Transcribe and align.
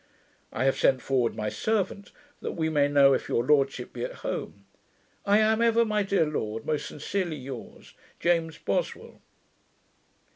I 0.51 0.63
have 0.63 0.79
sent 0.79 0.99
forward 0.99 1.35
my 1.35 1.49
servant, 1.49 2.11
that 2.41 2.53
we 2.53 2.69
may 2.69 2.87
know 2.87 3.13
if 3.13 3.29
your 3.29 3.45
lordship 3.45 3.93
be 3.93 4.03
at 4.03 4.25
home. 4.25 4.65
I 5.27 5.37
am 5.37 5.61
ever, 5.61 5.85
my 5.85 6.01
dear 6.01 6.25
lord, 6.25 6.65
Most 6.65 6.87
sincerely 6.87 7.35
yours, 7.37 7.93
James 8.19 8.57
Boswell. 8.57 9.21